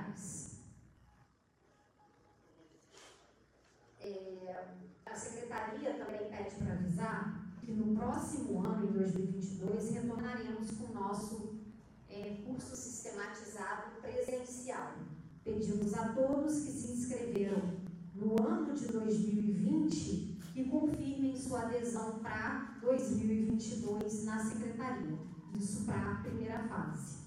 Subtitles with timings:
[0.00, 0.10] 30.
[0.10, 0.50] Reais.
[4.00, 4.64] É,
[5.06, 10.94] a secretaria também pede para avisar que no próximo ano, em 2022, retornaremos com o
[10.94, 11.60] nosso
[12.08, 14.94] é, curso sistematizado presencial.
[15.44, 17.80] Pedimos a todos que se inscreveram
[18.14, 25.18] no ano de 2020 que confirmem sua adesão para 2022 na secretaria.
[25.56, 27.19] Isso para a primeira fase.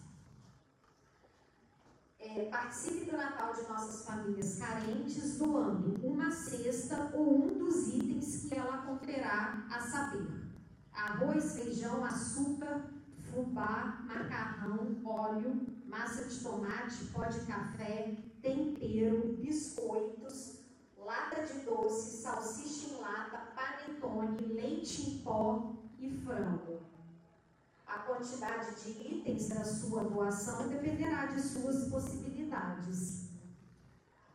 [2.26, 8.46] É, participe do Natal de nossas famílias carentes doando uma cesta ou um dos itens
[8.46, 10.26] que ela conterá a saber:
[10.94, 12.90] arroz, feijão, açúcar,
[13.30, 20.62] fubá, macarrão, óleo, massa de tomate, pó de café, tempero, biscoitos,
[20.98, 26.93] lata de doce, salsicha em lata, panetone, leite em pó e frango.
[27.94, 33.30] A quantidade de itens da sua doação dependerá de suas possibilidades.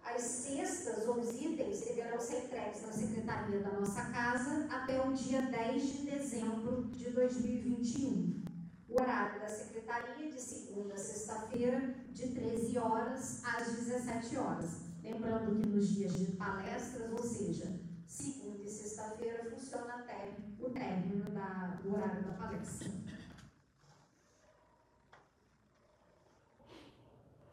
[0.04, 5.12] As cestas ou os itens deverão ser entregues na secretaria da nossa casa até o
[5.12, 8.44] dia 10 de dezembro de 2021.
[8.88, 14.70] O horário da secretaria de segunda a sexta-feira, de 13 horas às 17 horas.
[15.02, 21.24] Lembrando que nos dias de palestras, ou seja, segunda e sexta-feira, funciona até o término
[21.30, 23.07] da, do horário da palestra.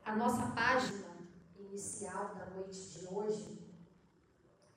[0.06, 1.18] A nossa página
[1.58, 3.60] inicial da noite de hoje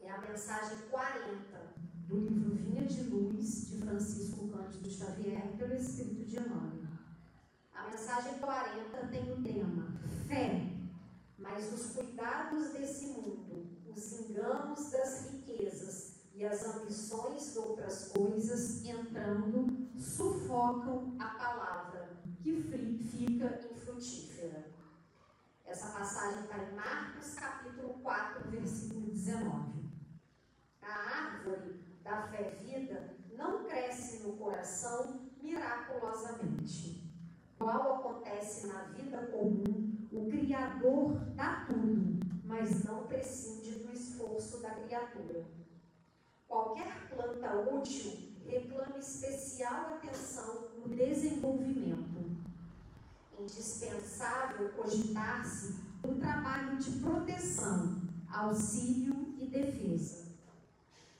[0.00, 1.74] é a mensagem 40
[2.08, 6.88] do livro Vinha de Luz, de Francisco Cândido Xavier, pelo Espírito de Emmanuel.
[7.74, 10.78] A mensagem 40 tem o tema Fé
[11.38, 18.84] mas os cuidados desse mundo, os enganos das riquezas e as ambições de outras coisas
[18.84, 22.62] entrando sufocam a palavra, que
[23.10, 24.77] fica infrutífera.
[25.68, 29.84] Essa passagem está em Marcos capítulo 4, versículo 19.
[30.80, 37.06] A árvore da fé vida não cresce no coração miraculosamente.
[37.58, 44.70] Qual acontece na vida comum o Criador dá tudo, mas não prescinde do esforço da
[44.70, 45.44] criatura.
[46.46, 52.17] Qualquer planta útil reclama especial atenção no desenvolvimento.
[53.38, 60.26] Indispensável cogitar-se o trabalho de proteção, auxílio e defesa.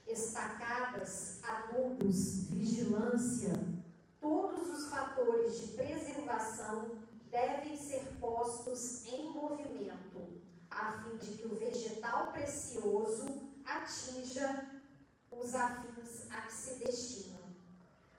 [0.05, 3.53] Estacadas, adubos, vigilância,
[4.21, 6.91] todos os fatores de preservação
[7.31, 13.27] devem ser postos em movimento, a fim de que o vegetal precioso
[13.65, 14.67] atinja
[15.31, 17.39] os afins a que se destina.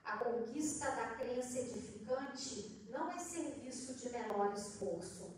[0.05, 5.37] A conquista da crença edificante não é serviço de menor esforço.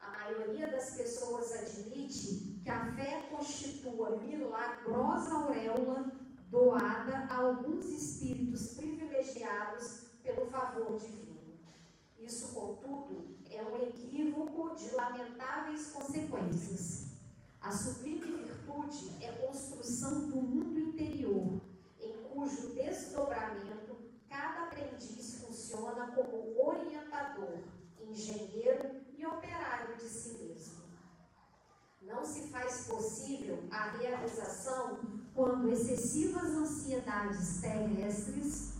[0.00, 6.12] A maioria das pessoas admite que a fé constitua milagrosa auréola
[6.50, 11.38] doada a alguns espíritos privilegiados pelo favor divino.
[12.18, 17.08] Isso, contudo, é um equívoco de lamentáveis consequências.
[17.60, 21.60] A sublime virtude é construção do mundo interior,
[22.00, 23.96] em cujo desdobramento
[24.28, 27.58] cada aprendiz funciona como orientador,
[28.00, 30.84] engenheiro e operário de si mesmo.
[32.02, 34.98] Não se faz possível a realização
[35.34, 38.74] quando excessivas ansiedades terrestres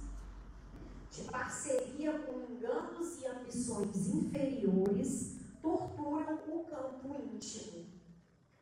[1.10, 7.86] de parceria com enganos e ambições inferiores, torturam o campo íntimo,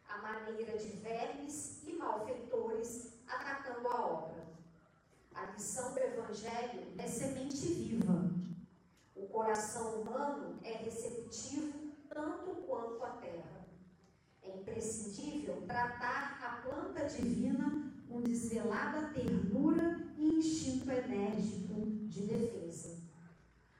[0.08, 4.46] a maneira de vermes e malfeitores atacando a obra.
[5.34, 8.30] A lição do Evangelho é semente viva.
[9.16, 13.66] O coração humano é receptivo tanto quanto a terra.
[14.40, 17.85] É imprescindível tratar a planta divina
[18.16, 22.96] com desvelada ternura e instinto enérgico de defesa.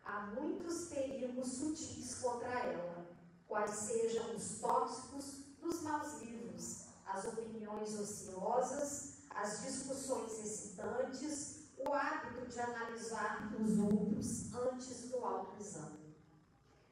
[0.05, 3.07] Há muitos perigos sutis contra ela,
[3.49, 5.25] quais sejam os tóxicos
[5.59, 14.53] dos maus livros, as opiniões ociosas, as discussões excitantes, o hábito de analisar os outros
[14.55, 16.15] antes do autoexame.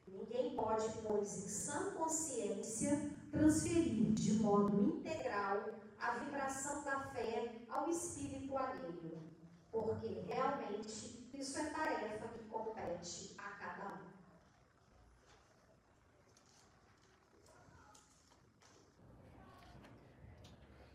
[0.07, 7.89] Ninguém pode, pois, em sã consciência, transferir de modo integral a vibração da fé ao
[7.89, 9.23] espírito alheio,
[9.71, 14.15] porque realmente isso é tarefa que compete a cada um.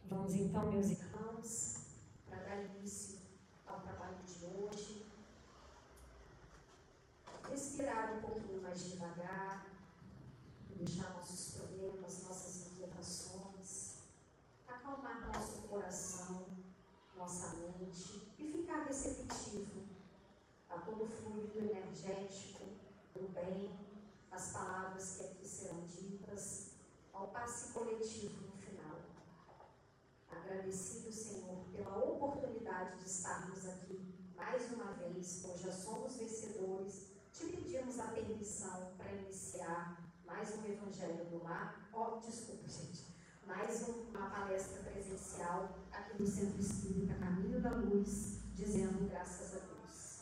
[0.04, 1.86] Vamos então, meus irmãos,
[2.28, 3.18] para dar início
[3.66, 5.06] ao trabalho de hoje.
[7.48, 9.66] Respirar um pouquinho mais devagar,
[10.68, 14.00] deixar nossos problemas, nossas inquietações,
[14.66, 16.46] acalmar nosso coração,
[17.16, 19.82] nossa mente e ficar receptivo
[20.68, 22.62] a todo o fluido energético
[23.12, 23.76] do bem,
[24.30, 26.74] as palavras que aqui serão ditas,
[27.12, 29.00] ao passe coletivo no final.
[30.30, 37.46] Agradecido, Senhor, pela oportunidade de estarmos aqui mais uma vez, pois já somos vencedores, te
[37.46, 41.90] pedimos a permissão para iniciar mais um Evangelho do Lar.
[41.92, 43.09] Oh, desculpa, gente.
[43.50, 50.20] Mais uma palestra presencial aqui no Centro Espírita Caminho da Luz, dizendo graças a Deus.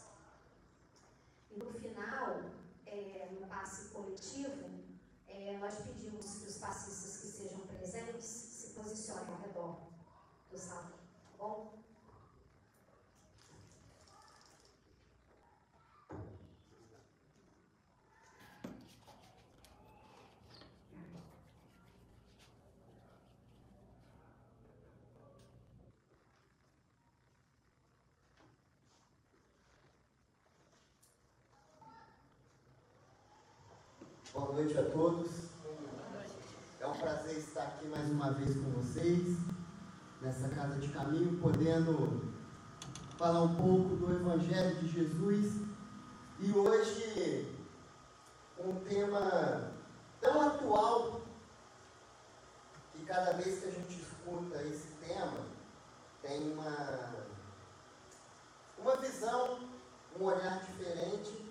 [1.50, 2.40] E no final,
[2.86, 4.70] é, no passe coletivo,
[5.28, 9.78] é, nós pedimos que os passistas que estejam presentes se posicionem ao redor
[10.50, 10.92] do salão.
[10.92, 11.84] Tá bom?
[34.48, 35.30] Boa noite a todos.
[36.80, 39.36] É um prazer estar aqui mais uma vez com vocês,
[40.22, 42.32] nessa casa de caminho, podendo
[43.18, 45.60] falar um pouco do Evangelho de Jesus.
[46.40, 47.54] E hoje,
[48.58, 49.70] um tema
[50.18, 51.20] tão atual,
[52.94, 55.44] que cada vez que a gente escuta esse tema,
[56.22, 57.16] tem uma,
[58.78, 59.58] uma visão,
[60.18, 61.46] um olhar diferente.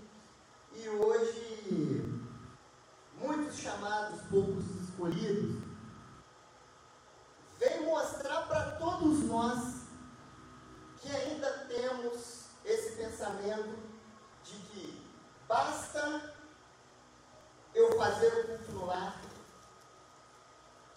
[0.76, 2.17] E hoje
[3.28, 5.62] muitos chamados, poucos escolhidos,
[7.60, 9.82] vem mostrar para todos nós
[11.02, 13.78] que ainda temos esse pensamento
[14.46, 15.06] de que
[15.46, 16.34] basta
[17.74, 19.22] eu fazer o culto no lar,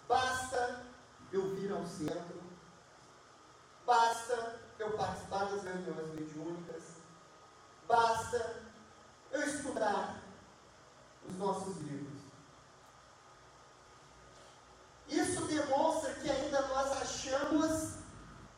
[0.07, 0.85] basta
[1.33, 2.41] eu vir ao centro,
[3.85, 6.83] basta eu participar das reuniões mediúnicas,
[7.85, 8.63] basta
[9.31, 10.21] eu estudar
[11.27, 12.20] os nossos livros.
[15.11, 17.95] Isso demonstra que ainda nós achamos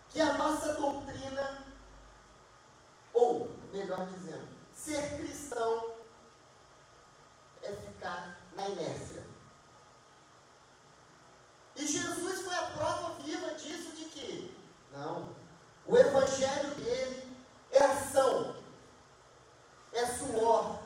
[0.09, 1.65] que a nossa doutrina,
[3.11, 5.95] ou melhor dizendo, ser cristão
[7.63, 9.25] é ficar na inércia.
[11.75, 14.55] E Jesus foi a prova viva disso de que,
[14.91, 15.35] não,
[15.87, 17.35] o evangelho dele
[17.71, 18.55] é ação,
[19.91, 20.83] é suor,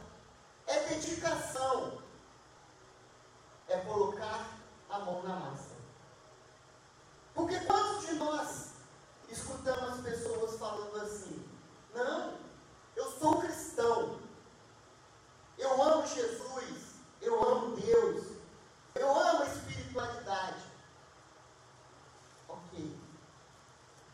[0.65, 2.01] é dedicação,
[3.68, 4.57] é colocar
[4.89, 5.75] a mão na massa.
[7.34, 8.72] Porque quantos de nós
[9.29, 11.48] escutamos as pessoas falando assim:
[11.94, 12.34] não,
[12.96, 14.20] eu sou cristão,
[15.58, 18.25] eu amo Jesus, eu amo Deus,
[18.96, 20.63] eu amo a espiritualidade.
[22.48, 23.00] Ok.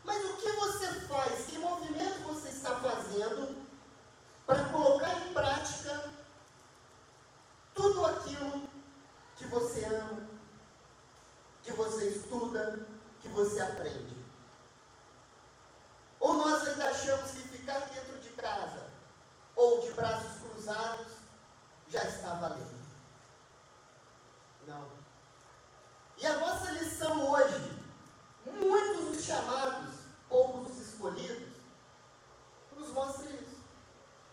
[0.04, 1.46] Mas o que você faz?
[1.46, 3.64] Que movimento você está fazendo
[4.46, 6.10] para colocar em prática
[7.74, 8.68] tudo aquilo
[9.36, 10.28] que você ama,
[11.62, 12.86] que você estuda,
[13.20, 14.16] que você aprende.
[16.20, 18.90] Ou nós ainda achamos que ficar dentro de casa
[19.56, 21.12] ou de braços cruzados
[21.88, 22.84] já está valendo.
[24.66, 24.88] Não.
[26.16, 27.78] E a nossa lição hoje,
[28.46, 29.94] muitos os chamados,
[30.28, 31.54] poucos os escolhidos,
[32.76, 33.62] nos mostra isso.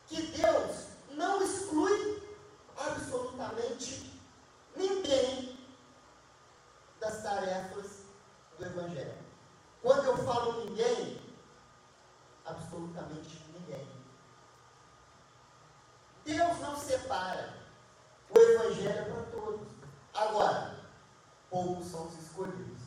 [0.08, 2.24] Que Deus não exclui
[2.78, 4.20] absolutamente
[4.76, 5.60] ninguém
[7.00, 8.04] das tarefas
[8.58, 9.18] do Evangelho.
[9.82, 11.22] Quando eu falo ninguém,
[12.46, 13.88] absolutamente ninguém.
[16.24, 17.62] Deus não separa.
[18.30, 19.68] O Evangelho é para todos.
[20.14, 20.80] Agora,
[21.50, 22.82] poucos são os escolhidos.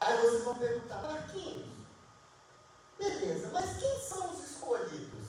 [0.00, 1.68] Aí vocês vão perguntar, Marquinhos,
[2.98, 5.28] beleza, mas quem são os escolhidos?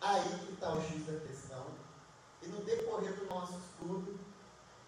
[0.00, 1.66] Aí que está o X da questão.
[2.42, 4.18] E no decorrer nosso estudo,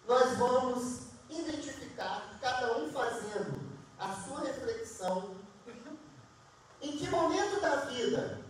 [0.07, 3.61] nós vamos identificar, cada um fazendo
[3.99, 5.37] a sua reflexão,
[6.81, 8.45] em que momento da vida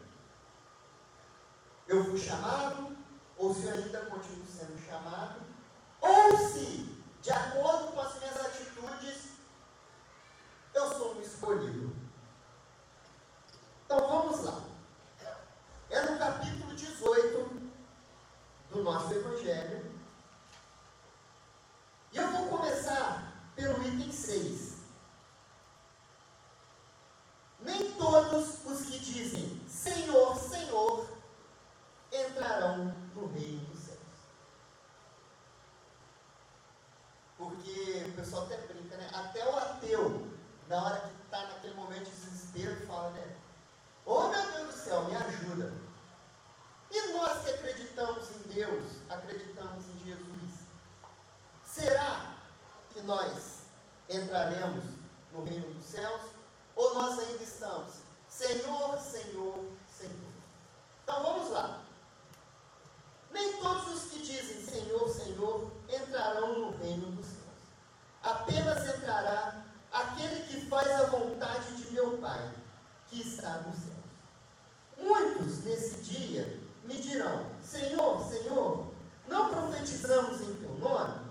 [1.88, 2.96] eu fui chamado,
[3.36, 5.40] ou se ainda continuo sendo chamado,
[6.00, 9.28] ou se, de acordo com as minhas atitudes,
[10.74, 11.94] eu sou um escolhido.
[13.84, 14.62] Então vamos lá.
[15.88, 16.55] É no capítulo 18 do
[18.86, 19.84] nosso Evangelho.
[22.12, 24.76] E eu vou começar pelo item 6.
[27.60, 31.08] Nem todos os que dizem Senhor, Senhor
[32.12, 33.98] entrarão no reino dos céus.
[37.36, 39.10] Porque o pessoal até brinca, né?
[39.12, 40.30] Até o ateu,
[40.68, 43.36] na hora que está naquele momento de desespero, fala, né?
[44.04, 45.85] Oh meu Deus do céu, me ajuda.
[46.90, 50.52] E nós que acreditamos em Deus, acreditamos em Jesus,
[51.64, 52.34] será
[52.90, 53.62] que nós
[54.08, 54.84] entraremos
[55.32, 56.22] no reino dos céus?
[56.74, 57.94] Ou nós ainda estamos,
[58.28, 60.32] Senhor, Senhor, Senhor?
[61.02, 61.82] Então vamos lá.
[63.30, 67.46] Nem todos os que dizem Senhor, Senhor entrarão no reino dos céus.
[68.22, 72.52] Apenas entrará aquele que faz a vontade de meu Pai,
[73.08, 73.96] que está nos céus.
[74.98, 78.86] Muitos nesse dia me dirão: Senhor, Senhor,
[79.28, 81.26] não profetizamos em teu nome?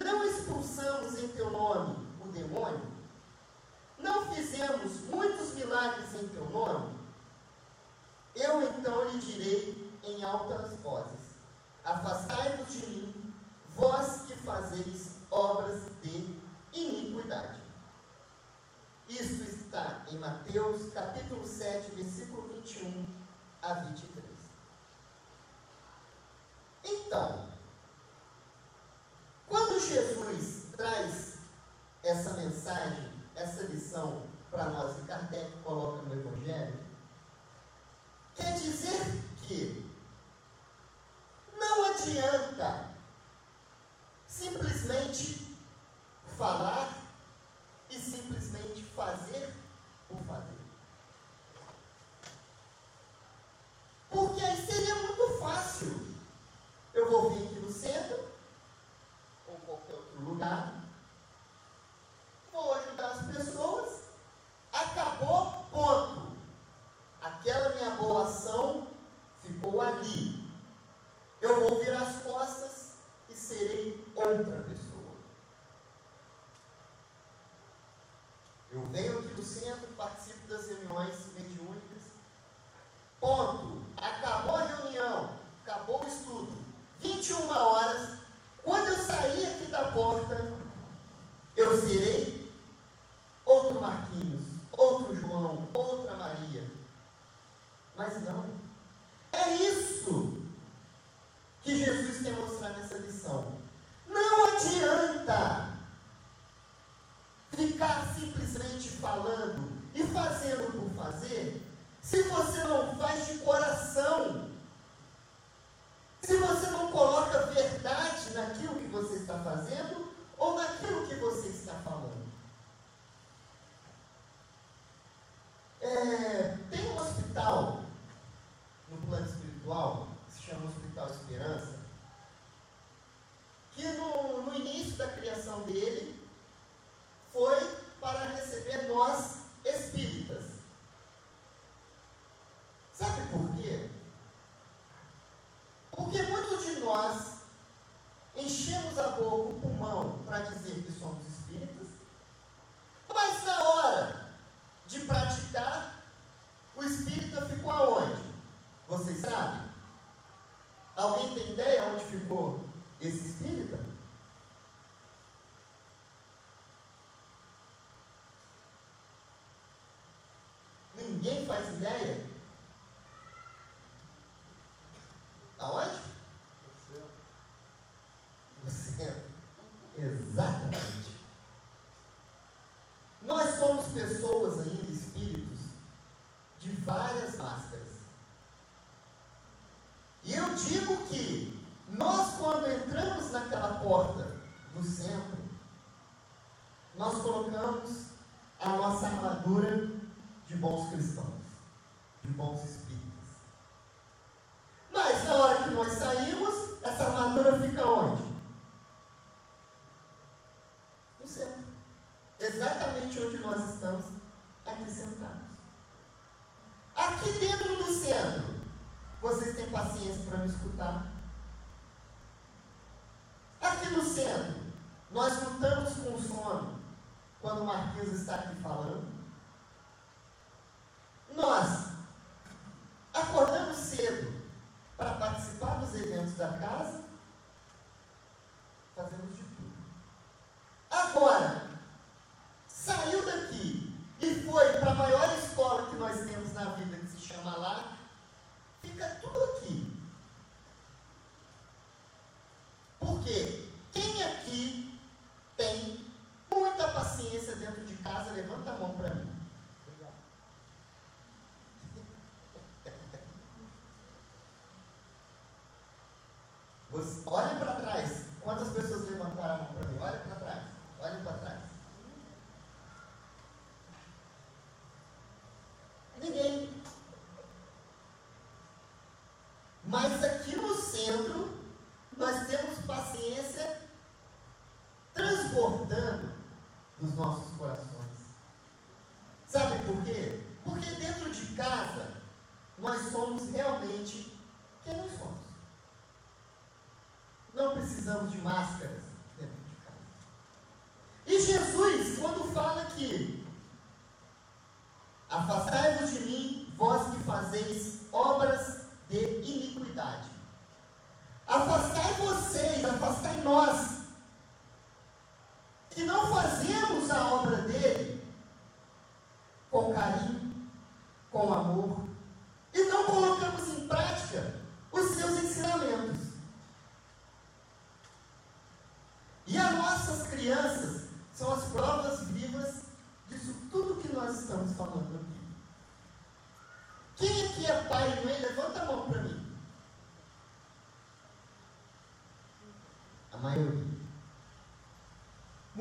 [0.00, 2.86] Não expulsamos em teu nome o demônio?
[3.98, 6.98] Não fizemos muitos milagres em teu nome?
[8.34, 11.36] Eu então lhe direi em altas vozes:
[11.84, 13.34] Afastai-vos de mim,
[13.74, 16.38] vós que fazeis obras de
[16.72, 17.58] iniquidade.
[19.08, 23.06] Isto está em Mateus capítulo 7, versículo 21
[23.62, 24.07] a 23.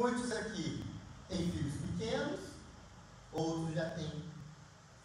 [0.08, 0.86] Muitos aqui
[1.28, 2.39] têm filhos pequenos,
[3.34, 4.24] outros já têm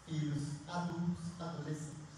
[0.05, 2.13] filhos adultos, adolescentes.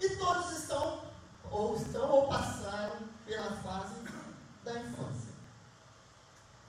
[0.00, 1.04] E todos estão,
[1.48, 3.94] ou estão, ou passaram pela fase
[4.64, 5.32] da infância.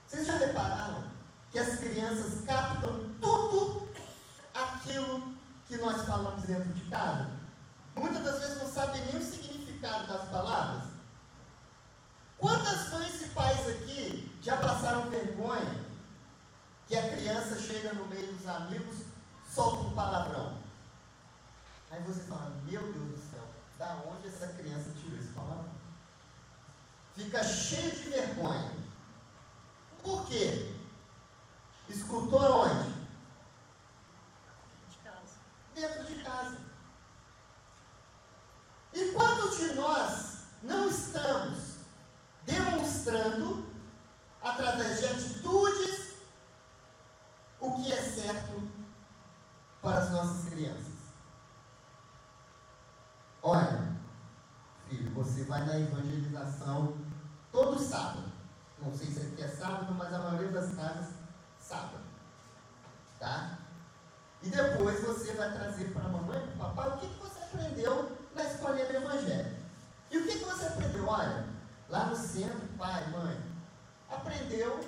[0.06, 1.04] Vocês já repararam
[1.50, 2.99] que as crianças captam
[55.50, 56.94] vai na evangelização
[57.52, 58.32] todo sábado.
[58.82, 61.08] Não sei se é aqui é sábado, mas a maioria das casas,
[61.60, 62.00] sábado.
[63.20, 63.58] Tá?
[64.42, 67.20] E depois você vai trazer para a mamãe e para o papai o que, que
[67.20, 69.58] você aprendeu na escolinha do Evangelho.
[70.12, 71.06] E o que, que você aprendeu?
[71.06, 71.46] Olha,
[71.90, 73.38] lá no centro, pai, mãe,
[74.10, 74.80] aprendeu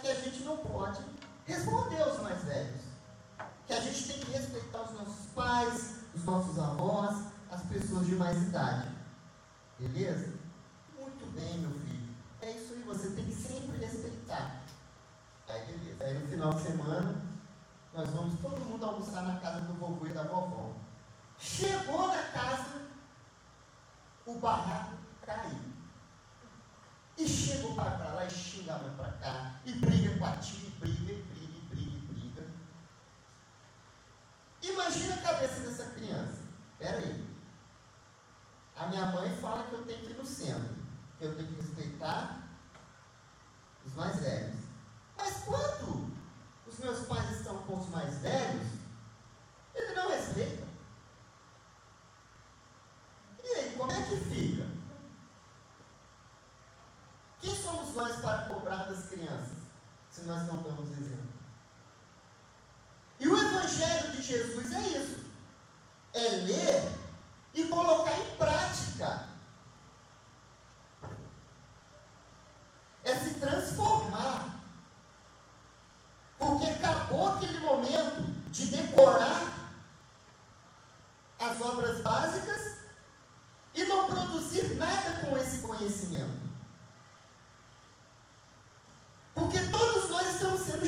[0.00, 1.00] que a gente não pode
[1.46, 2.82] responder aos mais velhos.
[3.66, 7.16] Que a gente tem que respeitar os nossos pais, os nossos avós,
[7.50, 8.95] as pessoas de mais idade.
[9.78, 10.35] Beleza?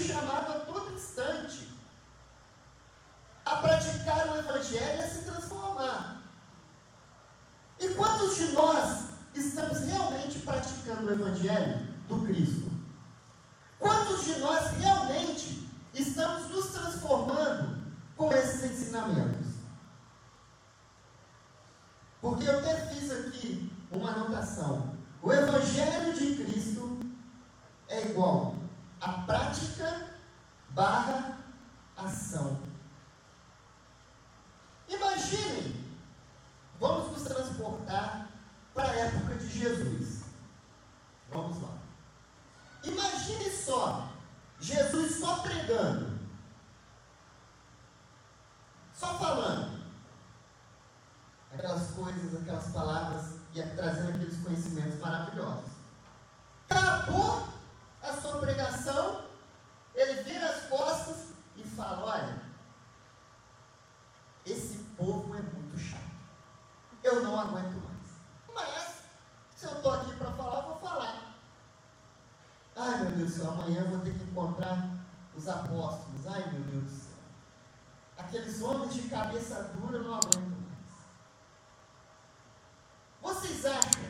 [0.09, 1.69] Chamados a todo instante
[3.45, 6.23] a praticar o Evangelho e a se transformar.
[7.79, 12.71] E quantos de nós estamos realmente praticando o Evangelho do Cristo?
[13.79, 17.79] Quantos de nós realmente estamos nos transformando
[18.17, 19.47] com esses ensinamentos?
[22.21, 24.97] Porque eu até fiz aqui uma anotação.
[25.23, 26.99] O Evangelho de Cristo
[27.89, 28.58] é igual
[29.01, 30.09] a prática
[30.71, 31.39] barra
[31.97, 32.61] ação.
[34.89, 35.85] Imaginem,
[36.81, 38.29] vamos nos transportar
[38.75, 40.25] para a época de Jesus.
[41.31, 41.79] Vamos lá.
[42.85, 44.09] Imagine só,
[44.61, 46.19] Jesus só pregando,
[48.95, 49.79] só falando
[51.53, 55.73] aquelas coisas, aquelas palavras e trazendo aqueles conhecimentos maravilhosos.
[56.71, 57.49] Acabou
[58.03, 59.25] a sua pregação,
[59.95, 62.43] ele vira as costas e fala: Olha,
[64.47, 66.03] esse povo é muito chato.
[67.03, 67.99] Eu não aguento mais.
[68.55, 69.03] Mas,
[69.55, 71.35] se eu estou aqui para falar, vou falar.
[72.77, 74.89] Ai, meu Deus do céu, amanhã eu vou ter que encontrar
[75.37, 76.27] os apóstolos.
[76.27, 77.19] Ai, meu Deus do céu.
[78.17, 80.69] Aqueles homens de cabeça dura, eu não aguento mais.
[83.21, 84.05] Vocês acham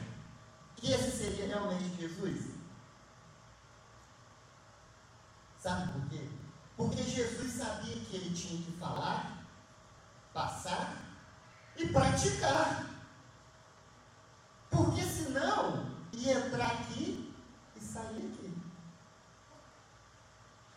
[0.77, 2.58] que esse seria realmente Jesus?
[5.59, 6.29] Sabe por quê?
[6.77, 9.45] Porque Jesus sabia que ele tinha que falar,
[10.33, 10.97] passar
[11.77, 12.87] e praticar.
[14.71, 17.35] Porque senão ia entrar aqui
[17.77, 18.57] e sair aqui.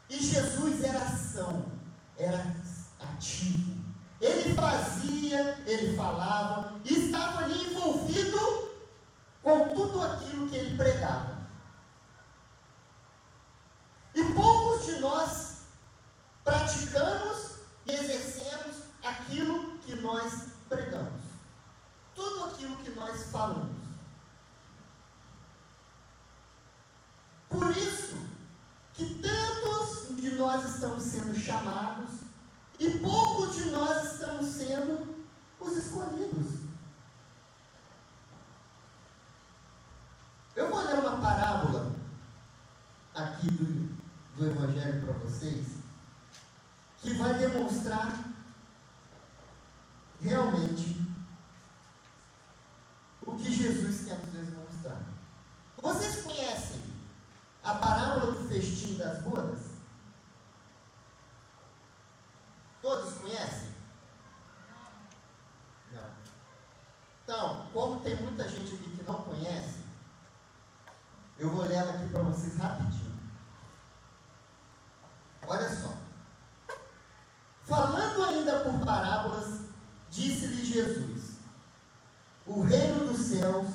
[0.10, 1.72] E Jesus era ação,
[2.18, 2.56] era
[3.00, 3.82] ativo.
[4.20, 8.70] Ele fazia, ele falava, e estava ali envolvido
[9.42, 11.42] com tudo aquilo que ele pregava.
[14.14, 15.62] E poucos de nós
[16.44, 21.22] praticamos e exercemos aquilo que nós pregamos.
[22.14, 23.82] Tudo aquilo que nós falamos.
[27.50, 28.18] Por isso
[28.94, 30.80] que tantos de nós
[31.42, 32.22] chamados
[32.80, 35.26] e poucos de nós estamos sendo
[35.60, 36.62] os escolhidos.
[40.56, 41.96] Eu vou ler uma parábola
[43.16, 43.92] aqui do
[44.42, 45.68] do Evangelho para vocês,
[46.98, 48.12] que vai demonstrar
[50.20, 51.00] realmente
[53.22, 55.02] o que Jesus quer nos demonstrar.
[55.82, 56.82] Vocês conhecem
[57.64, 59.60] a parábola do festim das bodas?
[62.82, 63.70] Todos conhecem?
[65.92, 66.10] Não.
[67.24, 69.82] Então, como tem muita gente aqui que não conhece,
[71.38, 73.12] eu vou ler ela aqui para vocês rapidinho.
[75.52, 75.94] Olha só.
[77.64, 79.62] Falando ainda por parábolas,
[80.10, 81.36] disse-lhe Jesus:
[82.46, 83.68] O reino dos céus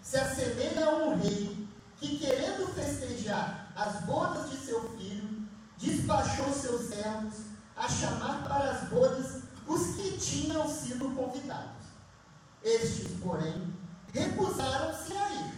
[0.00, 6.88] se assemelha a um rei que, querendo festejar as bodas de seu filho, despachou seus
[6.88, 7.34] servos
[7.76, 11.82] a chamar para as bodas os que tinham sido convidados.
[12.62, 13.74] Estes, porém,
[14.12, 15.52] recusaram-se a ir.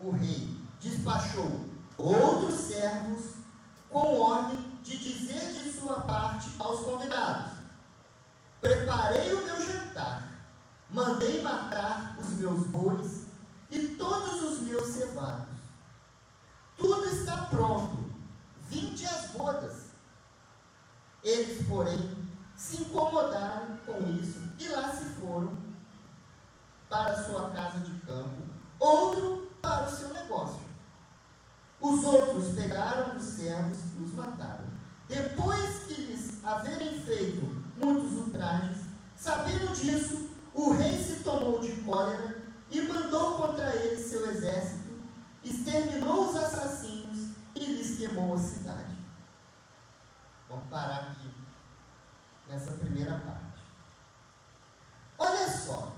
[0.00, 3.34] O rei despachou outros servos
[3.88, 7.51] com ordem de dizer de sua parte aos convidados:
[8.62, 10.22] Preparei o meu jantar,
[10.88, 13.26] mandei matar os meus bois
[13.68, 15.58] e todos os meus cevados.
[16.76, 18.08] Tudo está pronto,
[18.68, 19.86] vinde as bodas.
[21.24, 22.16] Eles, porém,
[22.54, 25.58] se incomodaram com isso e lá se foram
[26.88, 28.42] para sua casa de campo,
[28.78, 30.62] outro para o seu negócio.
[31.80, 34.70] Os outros pegaram os servos e os mataram.
[35.08, 38.78] Depois que lhes haverem feito muitos ultrajes,
[39.16, 42.40] sabendo disso, o rei se tomou de cólera
[42.70, 45.02] e mandou contra eles seu exército,
[45.44, 48.96] exterminou os assassinos e lhes queimou a cidade.
[50.48, 51.30] Vamos parar aqui
[52.48, 53.62] nessa primeira parte.
[55.18, 55.92] Olha só,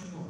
[0.00, 0.29] continuou.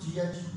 [0.00, 0.49] GH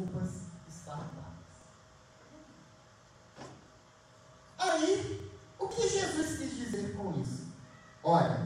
[0.00, 0.30] desculpas
[0.68, 1.30] esfarrapadas.
[4.58, 7.48] Aí, o que Jesus quis dizer com isso?
[8.02, 8.39] Olha,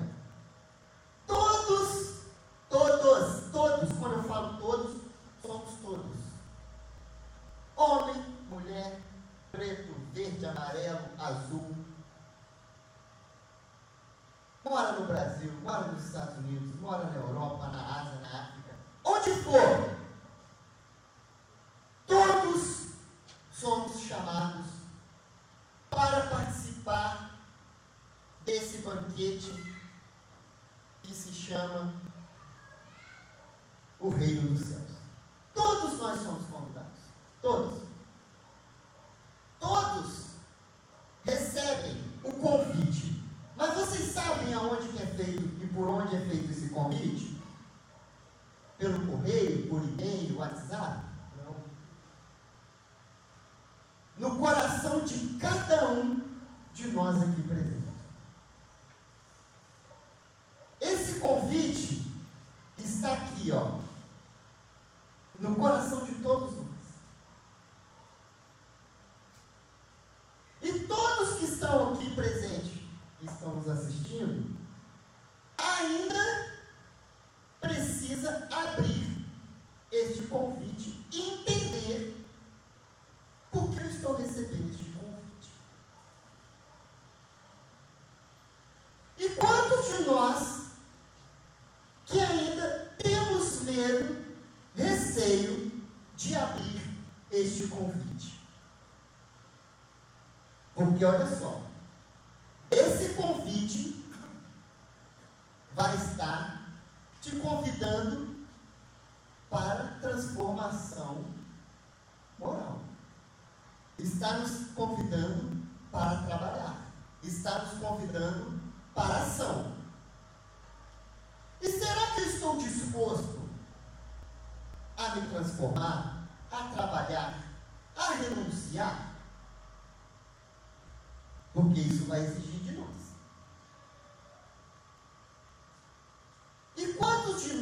[100.98, 101.53] 有的少。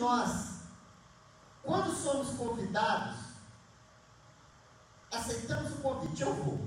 [0.02, 0.62] nós,
[1.62, 3.18] quando somos convidados,
[5.12, 6.61] aceitamos o convite, eu vou.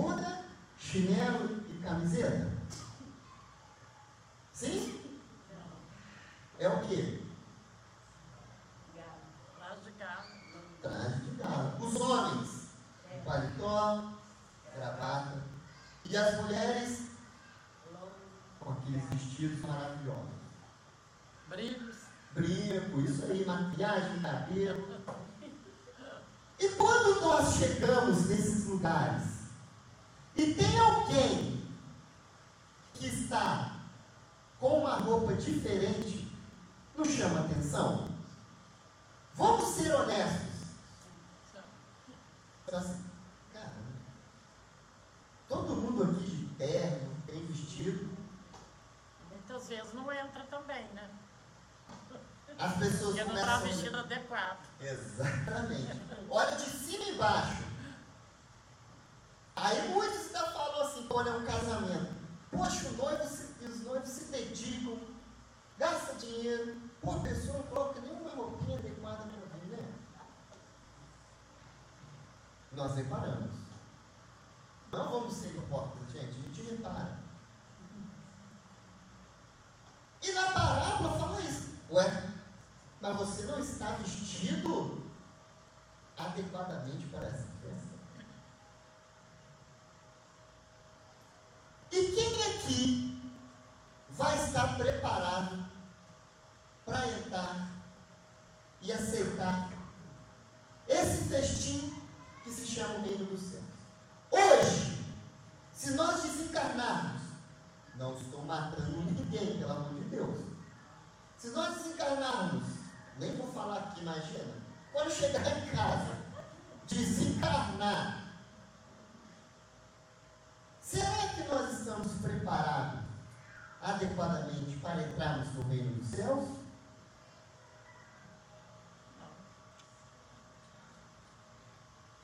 [0.00, 0.44] bermuda,
[0.78, 2.50] chinelo e camiseta?
[4.52, 5.00] Sim?
[6.58, 7.22] É o quê?
[9.56, 10.26] Traje de gala.
[10.82, 11.78] Traje de gala.
[11.80, 12.68] Os homens,
[13.10, 13.18] é.
[13.18, 14.12] paletó,
[14.74, 15.42] gravata.
[16.04, 17.10] E as mulheres,
[18.58, 20.40] com aqueles vestidos maravilhosos.
[21.48, 21.96] Brincos.
[22.32, 24.89] Brinco, isso aí, maquiagem, cabelo.
[86.30, 87.98] adequadamente para essa situação.
[91.92, 93.22] E quem aqui
[94.10, 95.69] vai estar preparado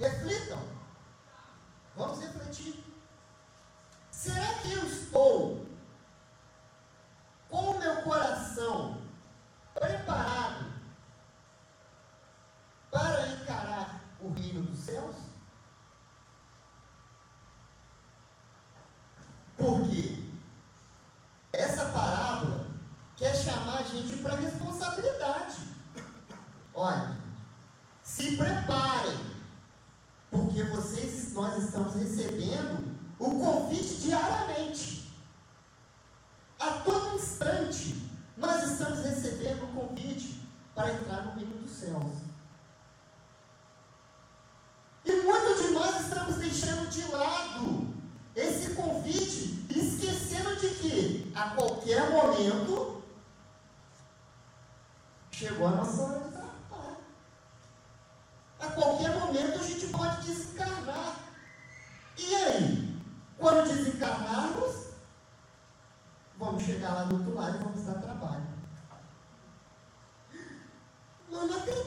[0.07, 0.65] Reflitam.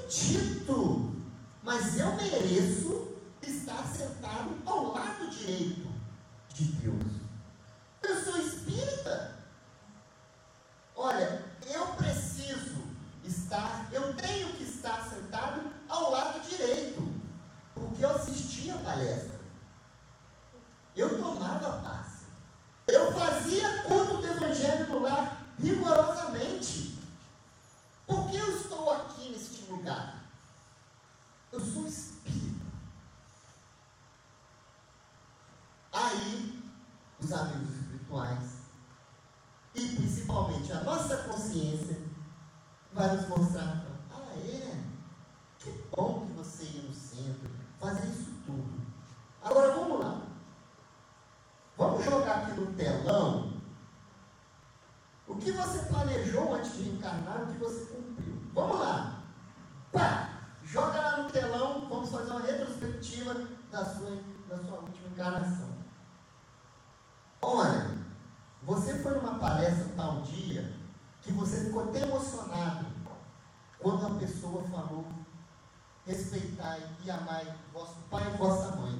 [0.09, 1.13] dito,
[1.63, 3.09] mas eu mereço
[3.41, 5.87] estar sentado ao lado direito
[6.53, 7.18] de Deus.
[63.71, 65.69] da sua, da sua última encarnação.
[67.41, 67.97] Olha,
[68.63, 70.73] você foi numa palestra tal dia
[71.21, 72.85] que você ficou até emocionado
[73.79, 75.05] quando a pessoa falou
[76.05, 78.98] respeitai e amai vosso pai e vossa mãe.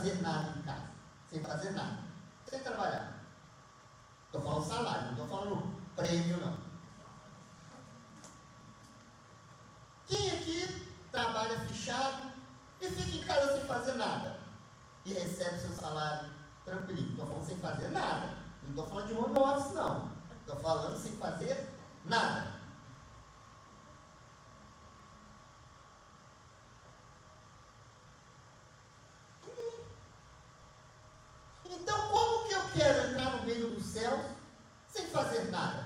[0.00, 0.90] fazer nada em casa,
[1.28, 1.98] sem fazer nada,
[2.46, 3.20] sem trabalhar.
[4.26, 6.56] Estou falando salário, não estou falando prêmio, não.
[10.06, 12.32] Quem aqui trabalha fechado
[12.80, 14.40] e fica em casa sem fazer nada
[15.04, 16.30] e recebe seu salário
[16.64, 17.10] tranquilo?
[17.10, 18.38] Estou falando sem fazer nada.
[18.62, 20.10] Não estou falando de home office, não.
[20.40, 21.74] Estou falando sem fazer
[22.06, 22.59] nada.
[33.92, 34.20] céus
[34.92, 35.79] sem fazer nada.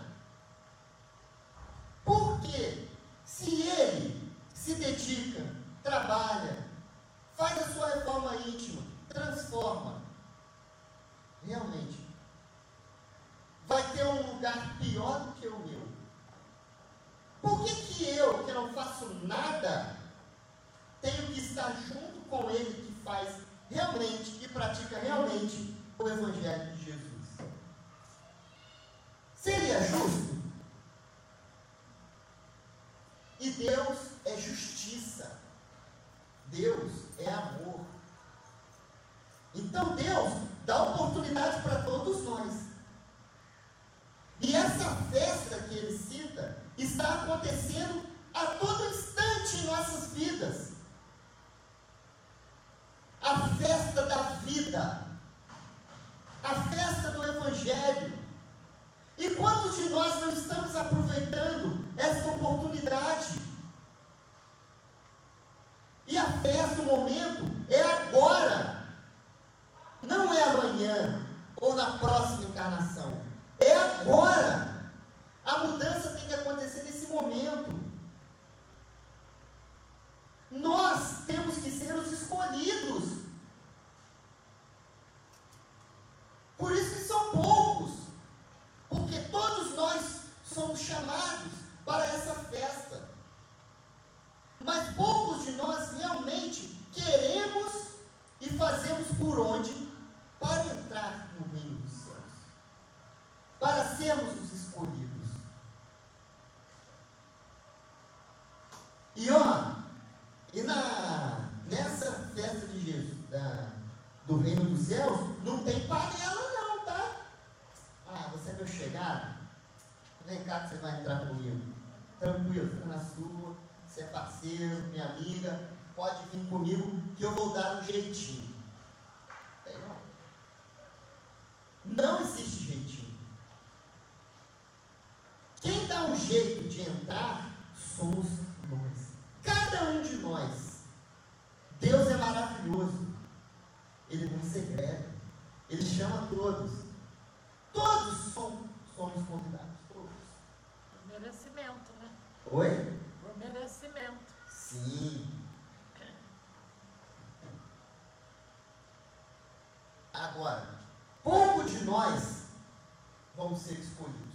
[163.56, 164.34] Ser escolhidos.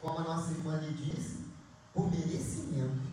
[0.00, 1.50] Como a nossa irmã lhe disse,
[1.92, 3.10] por merecimento.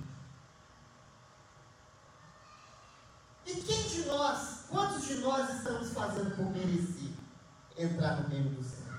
[3.46, 7.12] E quem de nós, quantos de nós estamos fazendo por merecer
[7.78, 8.94] entrar no reino do céu?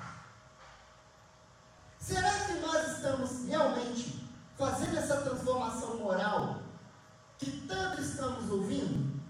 [1.98, 6.62] Será que nós estamos realmente fazendo essa transformação moral
[7.36, 9.20] que tanto estamos ouvindo?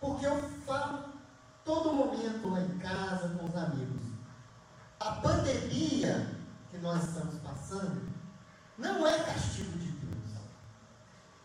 [0.00, 0.36] Porque eu
[0.66, 1.04] falo
[1.64, 4.02] todo momento lá em casa com os amigos.
[4.98, 6.34] A pandemia
[6.74, 8.02] que nós estamos passando
[8.76, 10.40] não é castigo de Deus.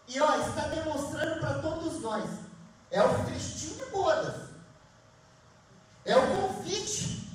[0.07, 2.27] E ó, está demonstrando para todos nós.
[2.89, 4.49] É o festim de bodas.
[6.03, 7.29] É o convite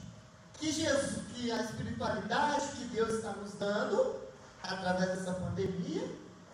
[0.55, 4.17] que Jesus, que a espiritualidade que Deus está nos dando
[4.63, 6.11] através dessa pandemia,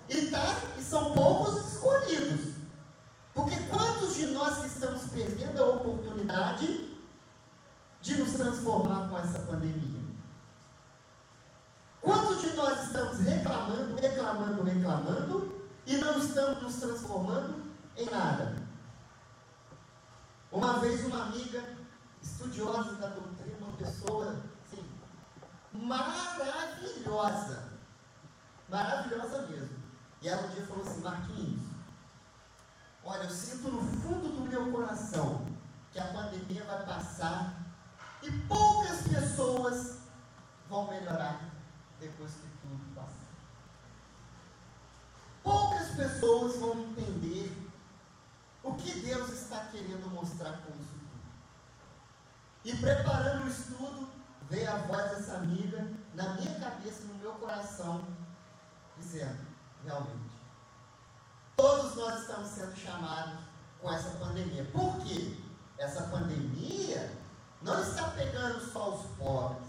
[0.08, 0.44] e, tá,
[0.78, 2.54] e são poucos escolhidos.
[3.32, 6.90] Porque quantos de nós que estamos perdendo a oportunidade
[8.02, 10.00] de nos transformar com essa pandemia?
[12.00, 17.62] Quantos de nós estamos reclamando, reclamando, reclamando e não estamos nos transformando
[17.96, 18.56] em nada?
[20.50, 21.62] Uma vez uma amiga
[22.22, 24.84] estudiosa da doutrina, uma pessoa assim,
[25.72, 27.68] maravilhosa,
[28.68, 29.78] maravilhosa mesmo.
[30.22, 31.62] E ela um dia falou assim, Marquinhos,
[33.04, 35.46] olha, eu sinto no fundo do meu coração
[35.92, 37.56] que a pandemia vai passar
[38.22, 39.98] e poucas pessoas
[40.68, 41.50] vão melhorar
[41.98, 43.30] depois que tudo passar.
[45.42, 47.56] Poucas pessoas vão entender
[48.62, 51.20] o que Deus está querendo mostrar com isso tudo.
[52.64, 54.08] E preparando o estudo,
[54.50, 58.06] veio a voz dessa amiga na minha cabeça, no meu coração,
[58.98, 59.46] dizendo:
[59.84, 60.34] realmente,
[61.56, 63.40] todos nós estamos sendo chamados
[63.80, 64.64] com essa pandemia.
[64.66, 65.38] Por quê?
[65.78, 67.19] Essa pandemia
[67.62, 69.68] não está pegando só os pobres,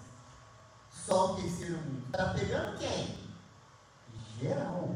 [0.90, 2.06] só o terceiro mundo.
[2.06, 3.20] Está pegando quem?
[4.40, 4.96] Geral.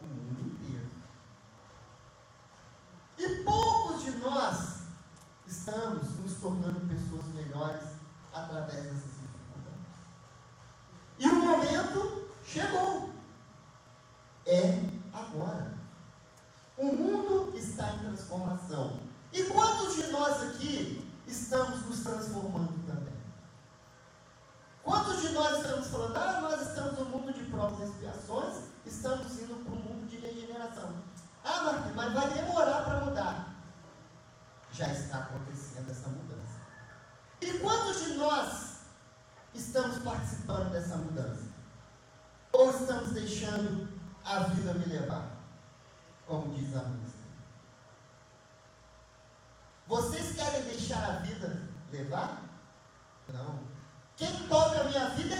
[0.00, 0.90] O mundo inteiro.
[3.18, 4.82] E poucos de nós
[5.46, 7.88] estamos nos tornando pessoas melhores
[8.32, 9.86] através dessas dificuldades.
[11.18, 13.10] E o momento chegou.
[14.44, 15.72] É agora.
[16.76, 18.98] O mundo está em transformação.
[19.32, 23.14] E quantos de nós aqui estamos nos transformando também?
[24.82, 29.32] Quantos de nós estamos falando, ah, nós estamos no mundo de provas e expiações, estamos
[29.38, 30.94] indo para um mundo de regeneração.
[31.44, 33.54] Ah, Marquinhos, mas vai demorar para mudar.
[34.72, 36.60] Já está acontecendo essa mudança.
[37.40, 38.78] E quantos de nós
[39.54, 41.44] estamos participando dessa mudança?
[42.52, 43.88] Ou estamos deixando
[44.24, 45.30] a vida me levar?
[46.26, 47.22] Como diz a música.
[49.86, 51.16] Vocês querem deixar a
[52.12, 53.58] Não.
[54.16, 55.31] Quem toca a minha vida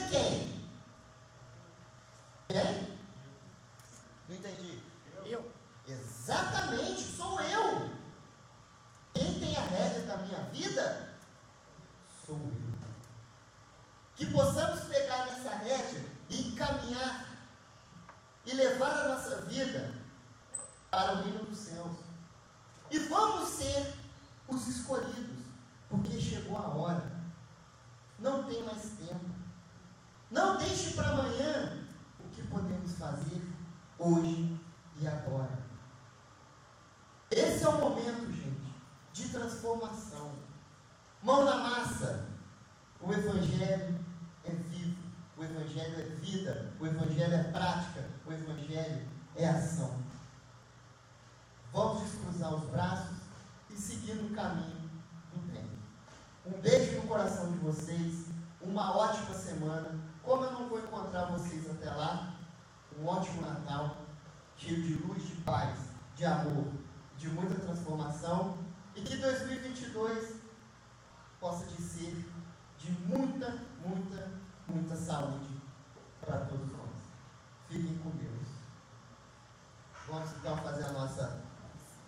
[80.52, 81.40] então fazer a nossa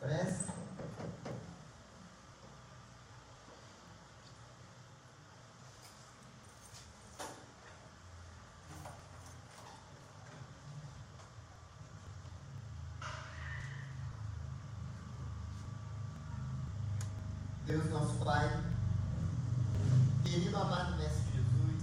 [0.01, 0.53] prece.
[17.67, 18.63] Deus nosso Pai,
[20.23, 21.83] querido amado Mestre Jesus,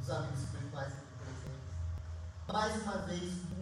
[0.00, 3.53] os amigos espirituais aqui presentes, mais uma vez